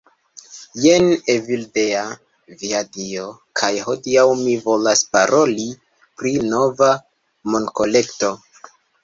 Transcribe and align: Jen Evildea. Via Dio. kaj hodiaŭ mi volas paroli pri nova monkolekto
Jen 0.83 1.03
Evildea. 1.33 2.01
Via 2.61 2.81
Dio. 2.95 3.25
kaj 3.61 3.69
hodiaŭ 3.89 4.25
mi 4.41 4.57
volas 4.65 5.05
paroli 5.19 5.67
pri 6.23 6.35
nova 6.57 6.91
monkolekto 7.55 8.35